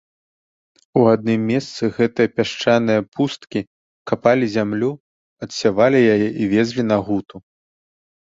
У 1.01 1.01
адным 1.15 1.41
месцы 1.49 1.83
гэтае 1.97 2.25
пясчанае 2.37 2.95
пусткі 3.17 3.59
капалі 4.13 4.45
зямлю, 4.55 4.91
адсявалі 5.49 5.99
яе 6.17 6.29
і 6.41 6.51
везлі 6.57 6.83
на 6.91 6.97
гуту. 7.05 7.35